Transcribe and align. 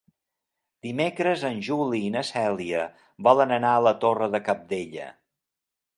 Dimecres 0.85 1.43
en 1.49 1.59
Juli 1.67 2.01
i 2.07 2.09
na 2.17 2.25
Cèlia 2.29 2.81
volen 3.29 3.55
anar 3.61 3.75
a 3.77 3.87
la 3.89 3.97
Torre 4.07 4.31
de 4.37 4.43
Cabdella. 4.49 5.07